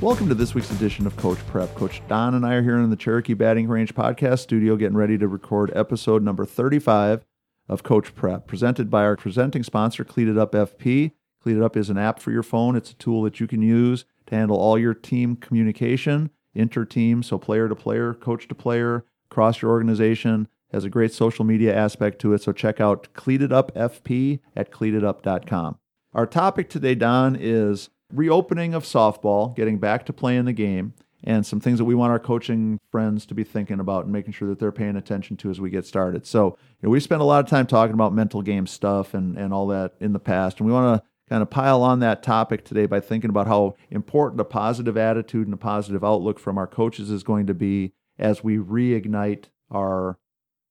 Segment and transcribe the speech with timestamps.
[0.00, 1.74] Welcome to this week's edition of Coach Prep.
[1.74, 5.18] Coach Don and I are here in the Cherokee Batting Range podcast studio getting ready
[5.18, 7.24] to record episode number 35
[7.68, 11.10] of Coach Prep, presented by our presenting sponsor, Cleat It Up FP.
[11.42, 12.76] Cleat It Up is an app for your phone.
[12.76, 17.36] It's a tool that you can use to handle all your team communication, inter-team, so
[17.36, 20.46] player to player, coach to player, across your organization.
[20.72, 22.42] Has a great social media aspect to it.
[22.42, 25.76] So check out Cleat It Up FP at cleatitup.com.
[26.14, 30.94] Our topic today, Don, is reopening of softball, getting back to playing the game,
[31.24, 34.32] and some things that we want our coaching friends to be thinking about and making
[34.32, 36.26] sure that they're paying attention to as we get started.
[36.26, 39.36] So, you know, we spent a lot of time talking about mental game stuff and,
[39.36, 42.22] and all that in the past, and we want to kind of pile on that
[42.22, 46.56] topic today by thinking about how important a positive attitude and a positive outlook from
[46.56, 50.18] our coaches is going to be as we reignite our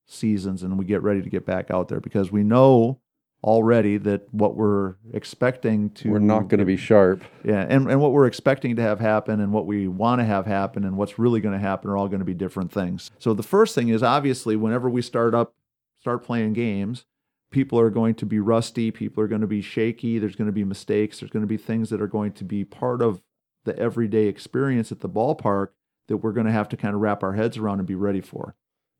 [0.08, 2.99] seasons and we get ready to get back out there because we know
[3.44, 7.23] already that what we're expecting to we're not going to be sharp.
[7.44, 10.46] Yeah and, and what we're expecting to have happen and what we want to have
[10.46, 13.12] happen and what's really going to happen are all going to be different things.
[13.20, 15.54] So the first thing is obviously whenever we start up
[15.99, 17.05] start playing games
[17.49, 20.54] people are going to be rusty people are going to be shaky there's going to
[20.54, 23.22] be mistakes there's going to be things that are going to be part of
[23.66, 25.70] the everyday experience at the ballpark
[26.07, 28.22] that we're going to have to kind of wrap our heads around and be ready
[28.22, 28.55] for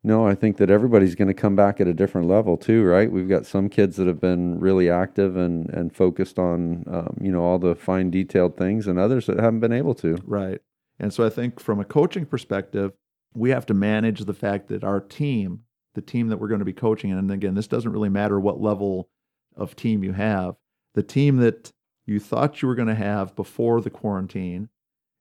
[0.08, 3.12] no, I think that everybody's going to come back at a different level too, right?
[3.12, 7.30] We've got some kids that have been really active and and focused on um, you
[7.30, 10.18] know all the fine detailed things, and others that haven't been able to.
[10.24, 10.62] Right.
[10.98, 12.94] And so I think from a coaching perspective,
[13.36, 15.64] we have to manage the fact that our team,
[15.94, 18.62] the team that we're going to be coaching, and again, this doesn't really matter what
[18.62, 19.10] level
[19.58, 20.56] of team you have,
[20.94, 21.74] the team that
[22.06, 24.70] you thought you were going to have before the quarantine,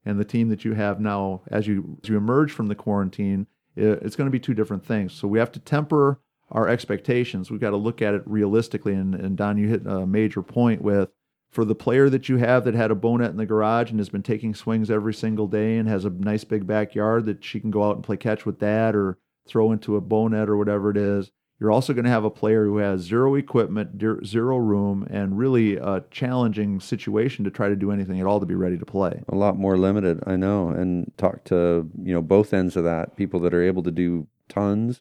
[0.05, 3.49] and the team that you have now as you as you emerge from the quarantine
[3.77, 5.13] it's going to be two different things.
[5.13, 7.51] So we have to temper our expectations.
[7.51, 8.95] We've got to look at it realistically.
[8.95, 11.11] And, and Don, you hit a major point with
[11.51, 14.09] for the player that you have that had a Bownet in the garage and has
[14.09, 17.71] been taking swings every single day and has a nice big backyard that she can
[17.71, 19.19] go out and play catch with dad or
[19.49, 21.31] throw into a Bownet or whatever it is.
[21.59, 25.77] You're also going to have a player who has zero equipment, zero room, and really
[25.77, 29.23] a challenging situation to try to do anything at all to be ready to play.
[29.29, 33.17] A lot more limited, I know, and talk to you know both ends of that.
[33.17, 35.01] People that are able to do tons,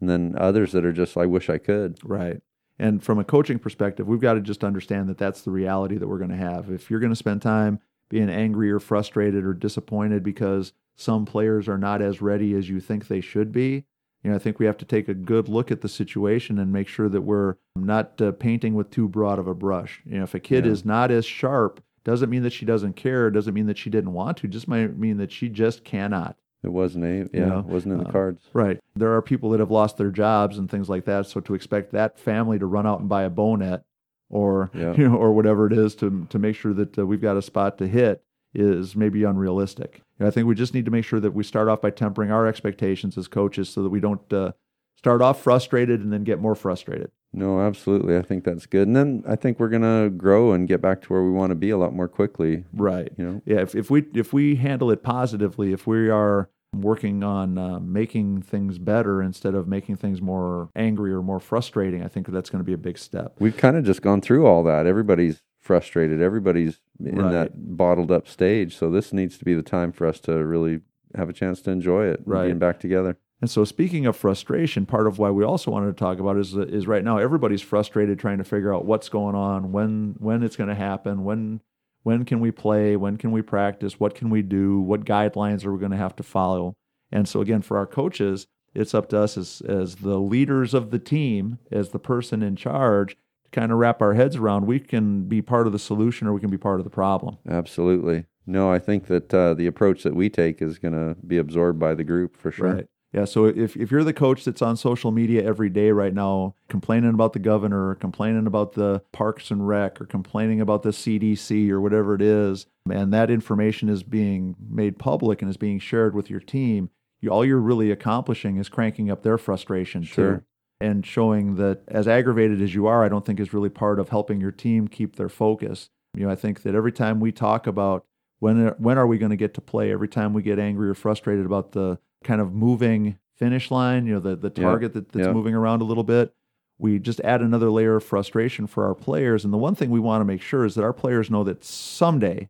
[0.00, 1.98] and then others that are just, I wish I could.
[2.02, 2.40] Right.
[2.78, 6.08] And from a coaching perspective, we've got to just understand that that's the reality that
[6.08, 6.70] we're going to have.
[6.70, 7.78] If you're going to spend time
[8.08, 12.80] being angry or frustrated or disappointed because some players are not as ready as you
[12.80, 13.84] think they should be,
[14.22, 16.72] you know, I think we have to take a good look at the situation and
[16.72, 20.02] make sure that we're not uh, painting with too broad of a brush.
[20.04, 20.72] You know, if a kid yeah.
[20.72, 23.30] is not as sharp, doesn't mean that she doesn't care.
[23.30, 24.48] Doesn't mean that she didn't want to.
[24.48, 26.36] Just might mean that she just cannot.
[26.62, 27.64] It wasn't a yeah, you know?
[27.66, 28.42] wasn't in the uh, cards.
[28.52, 28.78] Right.
[28.94, 31.26] There are people that have lost their jobs and things like that.
[31.26, 33.82] So to expect that family to run out and buy a Bownet
[34.28, 34.94] or yeah.
[34.96, 37.42] you know or whatever it is to to make sure that uh, we've got a
[37.42, 38.22] spot to hit
[38.54, 40.02] is maybe unrealistic.
[40.18, 42.30] And I think we just need to make sure that we start off by tempering
[42.30, 44.52] our expectations as coaches so that we don't uh,
[44.96, 47.10] start off frustrated and then get more frustrated.
[47.32, 48.16] No, absolutely.
[48.16, 48.88] I think that's good.
[48.88, 51.50] And then I think we're going to grow and get back to where we want
[51.50, 52.64] to be a lot more quickly.
[52.72, 53.12] Right.
[53.16, 53.42] You know.
[53.46, 57.78] Yeah, if if we if we handle it positively, if we are working on uh,
[57.80, 62.50] making things better instead of making things more angry or more frustrating, I think that's
[62.50, 63.36] going to be a big step.
[63.38, 64.86] We've kind of just gone through all that.
[64.86, 66.20] Everybody's frustrated.
[66.20, 67.32] Everybody's in right.
[67.32, 68.76] that bottled up stage.
[68.76, 70.80] So this needs to be the time for us to really
[71.16, 72.46] have a chance to enjoy it, right.
[72.46, 73.16] being back together.
[73.40, 76.54] And so, speaking of frustration, part of why we also wanted to talk about is
[76.54, 80.56] is right now everybody's frustrated trying to figure out what's going on, when when it's
[80.56, 81.62] going to happen, when
[82.02, 85.72] when can we play, when can we practice, what can we do, what guidelines are
[85.72, 86.74] we going to have to follow.
[87.10, 90.90] And so, again, for our coaches, it's up to us as as the leaders of
[90.90, 93.16] the team, as the person in charge,
[93.52, 96.40] kind of wrap our heads around, we can be part of the solution or we
[96.40, 97.38] can be part of the problem.
[97.48, 98.26] Absolutely.
[98.46, 101.78] No, I think that uh, the approach that we take is going to be absorbed
[101.78, 102.74] by the group for sure.
[102.74, 102.86] Right.
[103.12, 103.24] Yeah.
[103.24, 107.10] So if, if you're the coach that's on social media every day right now, complaining
[107.10, 111.70] about the governor, or complaining about the Parks and Rec, or complaining about the CDC
[111.70, 116.14] or whatever it is, and that information is being made public and is being shared
[116.14, 116.90] with your team,
[117.20, 120.36] you, all you're really accomplishing is cranking up their frustration sure.
[120.36, 120.44] too
[120.80, 124.08] and showing that as aggravated as you are, I don't think is really part of
[124.08, 125.90] helping your team keep their focus.
[126.14, 128.04] You know, I think that every time we talk about
[128.38, 130.94] when when are we going to get to play, every time we get angry or
[130.94, 135.26] frustrated about the kind of moving finish line, you know, the the target that, that's
[135.34, 136.34] moving around a little bit,
[136.78, 139.44] we just add another layer of frustration for our players.
[139.44, 141.62] And the one thing we want to make sure is that our players know that
[141.62, 142.48] someday,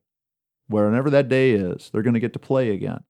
[0.69, 3.03] whenever that day is, they're going to get to play again.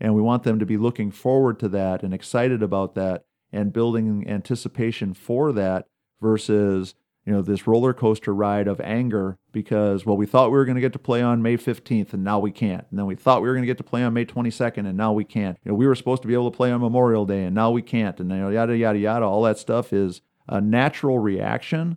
[0.00, 3.24] And we want them to be looking forward to that and excited about that
[3.54, 5.86] and building anticipation for that
[6.20, 10.64] versus you know this roller coaster ride of anger because well we thought we were
[10.64, 12.84] going to get to play on May 15th and now we can't.
[12.90, 14.96] And then we thought we were going to get to play on May 22nd and
[14.96, 15.56] now we can't.
[15.64, 17.70] You know we were supposed to be able to play on Memorial Day and now
[17.70, 18.18] we can't.
[18.20, 19.24] And you know yada yada yada.
[19.24, 21.96] All that stuff is a natural reaction.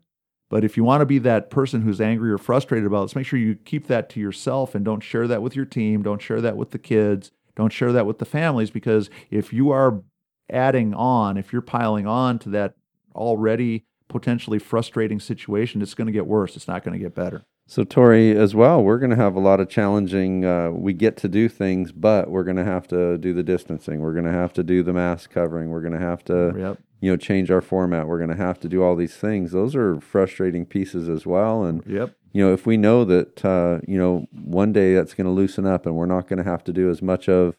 [0.49, 3.15] But if you want to be that person who's angry or frustrated about it, let's
[3.17, 6.03] make sure you keep that to yourself and don't share that with your team.
[6.03, 7.31] Don't share that with the kids.
[7.57, 10.03] Don't share that with the families because if you are
[10.49, 12.75] adding on if you're piling on to that
[13.15, 16.55] already potentially frustrating situation, it's going to get worse.
[16.55, 17.43] It's not going to get better.
[17.69, 20.45] So, Tori, as well, we're going to have a lot of challenging.
[20.45, 23.99] Uh, we get to do things, but we're going to have to do the distancing.
[23.99, 25.69] We're going to have to do the mask covering.
[25.69, 26.77] We're going to have to, yep.
[27.01, 28.07] you know, change our format.
[28.07, 29.51] We're going to have to do all these things.
[29.51, 31.65] Those are frustrating pieces as well.
[31.65, 32.15] And yep.
[32.31, 35.65] you know, if we know that, uh, you know, one day that's going to loosen
[35.65, 37.57] up, and we're not going to have to do as much of,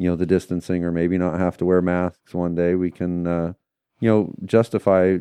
[0.00, 3.26] you know, the distancing, or maybe not have to wear masks one day, we can,
[3.26, 3.52] uh,
[4.00, 5.18] you know, justify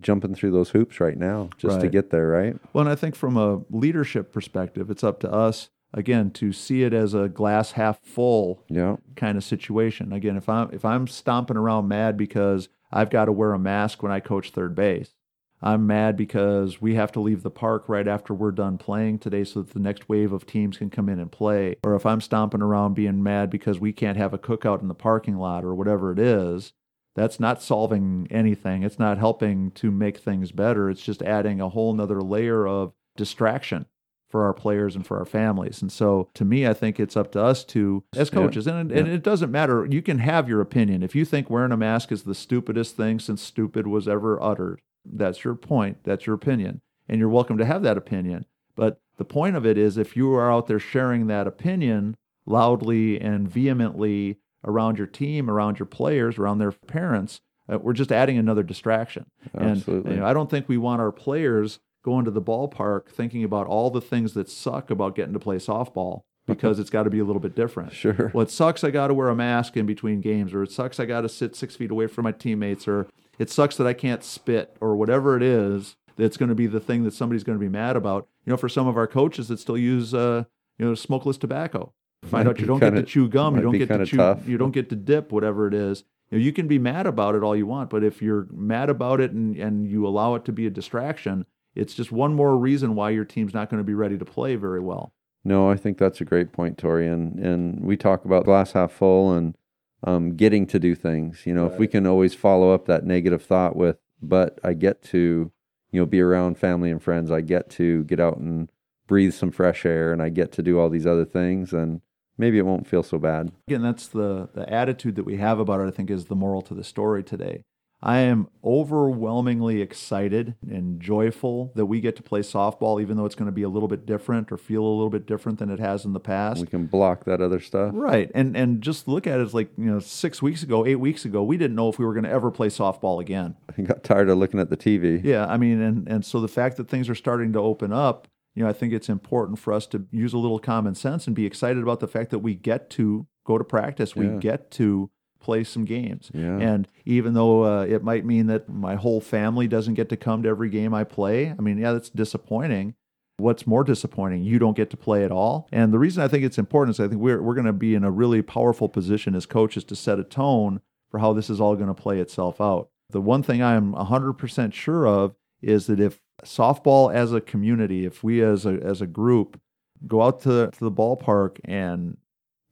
[0.00, 1.82] jumping through those hoops right now just right.
[1.82, 2.56] to get there, right?
[2.72, 6.82] Well, and I think from a leadership perspective, it's up to us again to see
[6.82, 8.96] it as a glass half full yeah.
[9.16, 10.12] kind of situation.
[10.12, 14.02] Again, if I'm if I'm stomping around mad because I've got to wear a mask
[14.02, 15.14] when I coach third base.
[15.62, 19.44] I'm mad because we have to leave the park right after we're done playing today
[19.44, 21.76] so that the next wave of teams can come in and play.
[21.84, 24.94] Or if I'm stomping around being mad because we can't have a cookout in the
[24.94, 26.72] parking lot or whatever it is,
[27.14, 28.82] that's not solving anything.
[28.82, 30.90] It's not helping to make things better.
[30.90, 33.86] It's just adding a whole nother layer of distraction
[34.30, 35.82] for our players and for our families.
[35.82, 38.78] And so to me, I think it's up to us to, as coaches, yeah.
[38.78, 39.86] and, and it doesn't matter.
[39.88, 41.02] You can have your opinion.
[41.02, 44.80] If you think wearing a mask is the stupidest thing since stupid was ever uttered,
[45.04, 45.98] that's your point.
[46.04, 46.80] That's your opinion.
[47.08, 48.46] And you're welcome to have that opinion.
[48.76, 52.16] But the point of it is if you are out there sharing that opinion
[52.46, 57.40] loudly and vehemently around your team, around your players, around their parents,
[57.72, 59.26] uh, we're just adding another distraction.
[59.58, 60.10] Absolutely.
[60.10, 63.44] And you know, I don't think we want our players going to the ballpark thinking
[63.44, 67.10] about all the things that suck about getting to play softball because it's got to
[67.10, 67.92] be a little bit different.
[67.92, 68.30] Sure.
[68.34, 70.98] Well, it sucks I got to wear a mask in between games, or it sucks
[70.98, 73.06] I got to sit six feet away from my teammates, or
[73.42, 76.78] it sucks that I can't spit, or whatever it is that's going to be the
[76.78, 78.28] thing that somebody's going to be mad about.
[78.46, 80.44] You know, for some of our coaches that still use, uh,
[80.78, 81.92] you know, smokeless tobacco,
[82.24, 84.46] find out you don't kinda, get to chew gum, you don't get to chew, tough.
[84.46, 86.04] you don't get to dip, whatever it is.
[86.30, 88.88] You, know, you can be mad about it all you want, but if you're mad
[88.88, 91.44] about it and, and you allow it to be a distraction,
[91.74, 94.54] it's just one more reason why your team's not going to be ready to play
[94.54, 95.14] very well.
[95.44, 97.08] No, I think that's a great point, Tori.
[97.08, 99.56] And and we talk about glass half full and
[100.04, 101.46] um, getting to do things.
[101.46, 101.72] You know, right.
[101.72, 105.50] if we can always follow up that negative thought with, but I get to,
[105.90, 107.30] you know, be around family and friends.
[107.30, 108.70] I get to get out and
[109.06, 111.72] breathe some fresh air, and I get to do all these other things.
[111.72, 112.00] And
[112.38, 113.52] maybe it won't feel so bad.
[113.68, 116.62] Again, that's the, the attitude that we have about it, I think, is the moral
[116.62, 117.64] to the story today.
[118.02, 123.36] I am overwhelmingly excited and joyful that we get to play softball, even though it's
[123.36, 125.78] going to be a little bit different or feel a little bit different than it
[125.78, 126.60] has in the past.
[126.60, 127.92] We can block that other stuff.
[127.94, 128.28] Right.
[128.34, 131.24] And and just look at it as like, you know, six weeks ago, eight weeks
[131.24, 133.54] ago, we didn't know if we were going to ever play softball again.
[133.78, 135.22] I got tired of looking at the TV.
[135.22, 135.46] Yeah.
[135.46, 138.26] I mean, and, and so the fact that things are starting to open up,
[138.56, 141.36] you know, I think it's important for us to use a little common sense and
[141.36, 144.36] be excited about the fact that we get to go to practice, we yeah.
[144.38, 145.10] get to
[145.42, 146.30] play some games.
[146.32, 146.58] Yeah.
[146.58, 150.42] And even though uh, it might mean that my whole family doesn't get to come
[150.42, 152.94] to every game I play, I mean, yeah, that's disappointing.
[153.38, 154.44] What's more disappointing?
[154.44, 155.68] You don't get to play at all.
[155.72, 157.94] And the reason I think it's important is I think we're, we're going to be
[157.94, 160.80] in a really powerful position as coaches to set a tone
[161.10, 162.88] for how this is all going to play itself out.
[163.10, 168.04] The one thing I am 100% sure of is that if softball as a community,
[168.04, 169.60] if we as a as a group
[170.06, 172.16] go out to, to the ballpark and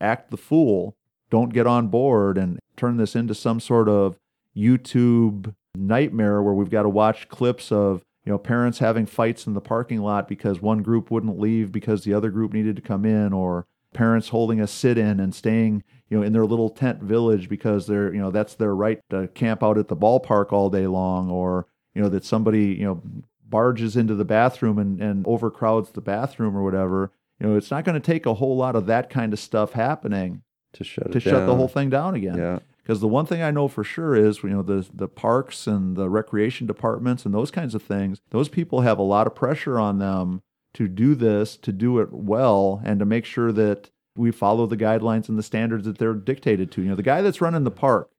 [0.01, 0.97] act the fool,
[1.31, 4.17] don't get on board and turn this into some sort of
[4.57, 9.55] YouTube nightmare where we've got to watch clips of you know parents having fights in
[9.55, 13.05] the parking lot because one group wouldn't leave because the other group needed to come
[13.05, 17.49] in or parents holding a sit-in and staying you know in their little tent village
[17.49, 20.87] because they're you know that's their right to camp out at the ballpark all day
[20.87, 23.03] long or you know that somebody you know
[23.51, 27.11] barges into the bathroom and, and overcrowds the bathroom or whatever,
[27.41, 29.73] you know, it's not going to take a whole lot of that kind of stuff
[29.73, 32.39] happening to shut to shut the whole thing down again.
[32.39, 32.61] Yeah.
[32.83, 35.97] Because the one thing I know for sure is, you know, the the parks and
[35.97, 38.21] the recreation departments and those kinds of things.
[38.31, 40.43] Those people have a lot of pressure on them
[40.75, 44.77] to do this, to do it well, and to make sure that we follow the
[44.77, 46.83] guidelines and the standards that they're dictated to.
[46.83, 48.11] You know, the guy that's running the park,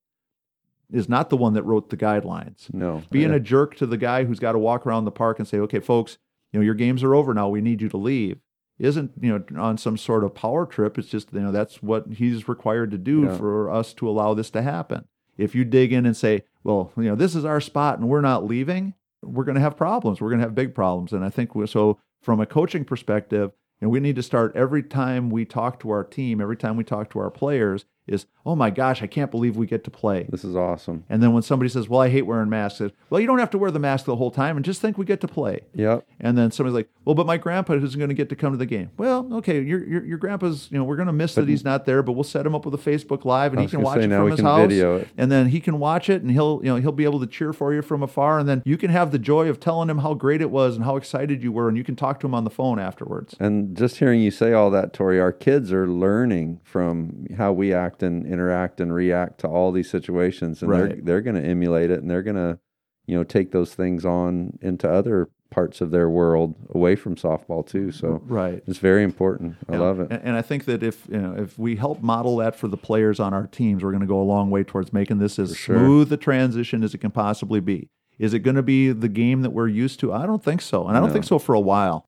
[0.92, 2.74] is not the one that wrote the guidelines.
[2.74, 3.04] No.
[3.12, 3.38] Being yeah.
[3.38, 5.80] a jerk to the guy who's got to walk around the park and say, okay,
[5.80, 6.18] folks,
[6.52, 7.48] you know, your games are over now.
[7.50, 8.40] We need you to leave.
[8.82, 10.98] Isn't, you know, on some sort of power trip.
[10.98, 13.38] It's just, you know, that's what he's required to do yeah.
[13.38, 15.06] for us to allow this to happen.
[15.38, 18.22] If you dig in and say, well, you know, this is our spot and we're
[18.22, 20.20] not leaving, we're going to have problems.
[20.20, 21.14] We're going to have big problems.
[21.14, 24.84] And I think we, so from a coaching perspective, and we need to start every
[24.84, 28.56] time we talk to our team, every time we talk to our players, is, oh
[28.56, 30.26] my gosh, I can't believe we get to play.
[30.30, 31.06] This is awesome.
[31.10, 33.50] And then when somebody says, well, I hate wearing masks, says, well, you don't have
[33.52, 35.62] to wear the mask the whole time and just think we get to play.
[35.74, 36.08] Yep.
[36.20, 38.58] And then somebody's like, well, but my grandpa isn't going to get to come to
[38.58, 38.92] the game.
[38.98, 41.86] Well, okay, your your, your grandpa's, you know, we're going to miss that he's not
[41.86, 44.10] there, but we'll set him up with a Facebook Live and he can watch it
[44.10, 44.72] from his house.
[44.72, 45.08] it.
[45.18, 47.54] And then he can watch it and he'll, you know, he'll be able to cheer
[47.54, 48.40] for you from afar.
[48.40, 50.86] And then you can have the joy of telling him how great it was and
[50.86, 51.68] how excited you were.
[51.68, 53.36] And you can talk to him on the phone afterwards.
[53.40, 57.74] And just hearing you say all that, Tori, our kids are learning from how we
[57.74, 61.90] act and interact and react to all these situations, and they're they're going to emulate
[61.92, 62.60] it, and they're going to,
[63.08, 67.66] you know, take those things on into other parts of their world away from softball
[67.68, 67.92] too.
[67.92, 68.64] So Right.
[68.68, 69.58] it's very important.
[69.68, 70.08] I love it.
[70.10, 72.78] And, and I think that if you know if we help model that for the
[72.78, 75.58] players on our teams, we're going to go a long way towards making this as
[75.58, 75.78] sure.
[75.78, 77.90] smooth a transition as it can possibly be.
[78.18, 80.14] Is it going to be the game that we're used to?
[80.14, 81.14] I don't think so, and I don't No.
[81.14, 82.06] think so for a while.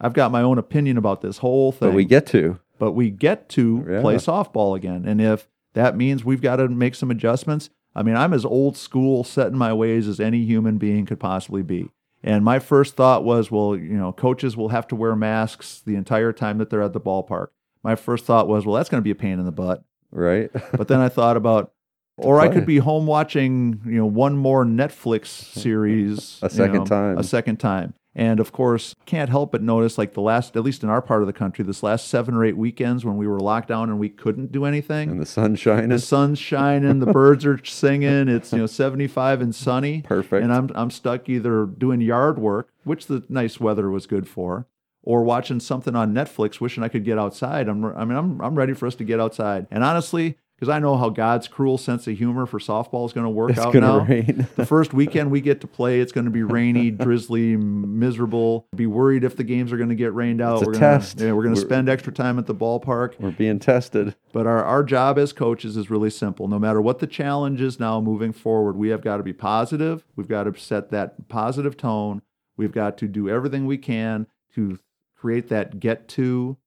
[0.00, 1.88] I've got my own opinion about this whole thing.
[1.90, 2.58] But we get to.
[2.80, 4.00] But we get to Yeah.
[4.00, 8.16] play softball again, and if that means we've got to make some adjustments, I mean,
[8.16, 11.90] I'm as old school, set in my ways as any human being could possibly be.
[12.22, 15.94] And my first thought was, well, you know, coaches will have to wear masks the
[15.94, 17.48] entire time that they're at the ballpark.
[17.82, 19.82] My first thought was, well, that's going to be a pain in the butt.
[20.10, 20.50] Right.
[20.76, 21.72] But then I thought about,
[22.18, 25.26] or I could be home watching, you know, one more Netflix
[25.60, 27.18] series A you second know, time.
[27.18, 27.94] a second time.
[28.14, 31.22] And of course, can't help but notice, like the last, at least in our part
[31.22, 34.00] of the country, this last seven or eight weekends when we were locked down and
[34.00, 35.10] we couldn't do anything.
[35.10, 35.90] and the sun's shining.
[35.90, 38.28] the sun's shining, the birds are singing.
[38.28, 40.02] It's you know 75 and sunny.
[40.02, 40.42] Perfect.
[40.42, 44.66] And I'm I'm stuck either doing yard work, which the nice weather was good for,
[45.04, 47.68] or watching something on Netflix, wishing I could get outside.
[47.68, 49.68] I'm I mean I'm I'm ready for us to get outside.
[49.70, 53.24] And honestly, because I know how God's cruel sense of humor for softball is going
[53.24, 54.00] to work it's out now.
[54.00, 54.46] rain.
[54.56, 58.66] The first weekend we get to play, it's going to be rainy, drizzly, miserable.
[58.76, 60.58] Be worried if the games are going to get rained out.
[60.58, 61.18] It's a we're gonna, test.
[61.18, 63.18] Yeah, we're going to spend extra time at the ballpark.
[63.18, 64.14] We're being tested.
[64.34, 66.46] But our, our job as coaches is really simple.
[66.46, 70.04] No matter what the challenge is now moving forward, we have got to be positive.
[70.14, 72.20] We've got to set that positive tone.
[72.58, 74.78] We've got to do everything we can to
[75.16, 76.58] create that get to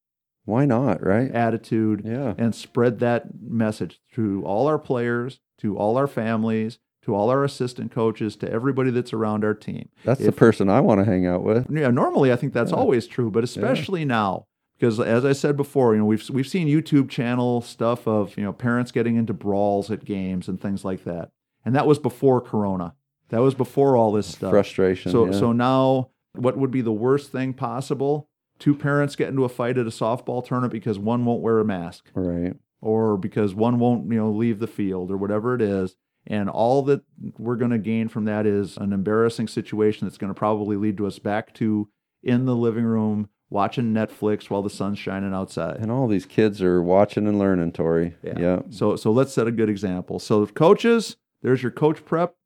[0.46, 1.06] Why not?
[1.06, 1.32] Right.
[1.32, 2.34] attitude Yeah.
[2.38, 7.44] and spread that message to all our players, to all our families, to all our
[7.44, 9.90] assistant coaches, to everybody that's around our team.
[10.04, 11.68] That's the person I want to hang out with.
[11.70, 12.78] Yeah, normally I think that's Yeah.
[12.78, 14.46] always true, but especially now
[14.80, 18.44] because as I said before, you know, we've we've seen YouTube channel stuff of, you
[18.44, 21.30] know, parents getting into brawls at games and things like that.
[21.64, 22.94] And that was before corona.
[23.30, 24.52] That was before all this stuff.
[24.52, 25.12] Frustration.
[25.12, 25.32] So yeah.
[25.32, 28.28] so now what would be the worst thing possible?
[28.64, 31.66] Two parents get into a fight at a softball tournament because one won't wear a
[31.66, 32.54] mask right.
[32.80, 35.98] or because one won't, you know, leave the field or whatever it is.
[36.26, 37.02] And all that
[37.38, 40.96] we're going to gain from that is an embarrassing situation that's going to probably lead
[40.96, 41.90] to us back to
[42.24, 45.82] in the living room watching Netflix while the sun's shining outside.
[45.82, 48.16] And all these kids are watching and learning, Tori.
[48.24, 48.62] Yeah.
[48.70, 50.20] So so let's set a good example.
[50.20, 52.38] So coaches, there's your coach prep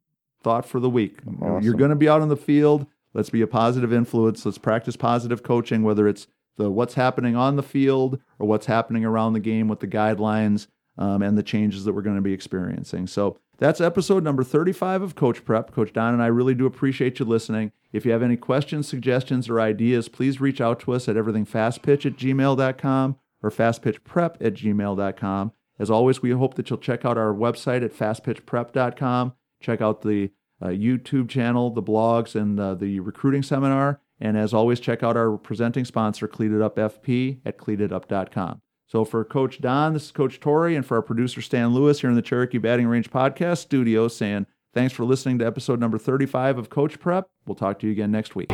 [0.41, 1.19] thought for the week.
[1.61, 2.87] You're going to be out on the field.
[3.13, 4.45] Let's be a positive influence.
[4.45, 9.05] Let's practice positive coaching, whether it's the what's happening on the field or what's happening
[9.05, 12.33] around the game with the guidelines um, and the changes that we're going to be
[12.33, 13.07] experiencing.
[13.07, 15.71] So that's episode number 35 of Coach Prep.
[15.71, 17.71] Coach Don and I really do appreciate you listening.
[17.91, 22.05] If you have any questions, suggestions, or ideas, please reach out to us at everythingfastpitch
[22.05, 25.51] at gmail.com or fastpitchprep at gmail.com.
[25.79, 29.33] As always, we hope that you'll check out our website at fastpitchprep.com.
[29.61, 30.31] Check out the
[30.65, 34.01] YouTube channel, the blogs, and uh, the recruiting seminar.
[34.19, 38.61] And as always, check out our presenting sponsor, Cleated Up FP, at cleatedup.com.
[38.87, 42.09] So for Coach Don, this is Coach Tori, and for our producer Stan Lewis here
[42.09, 46.57] in the Cherokee Batting Range Podcast Studio, saying thanks for listening to episode number 35
[46.57, 47.27] of Coach Prep.
[47.45, 48.49] We'll talk to you again next week.